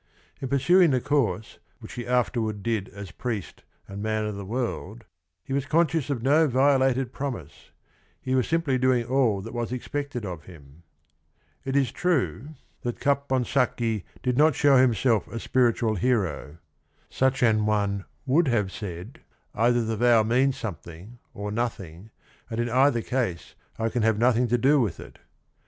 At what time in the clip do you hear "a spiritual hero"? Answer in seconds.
15.27-16.57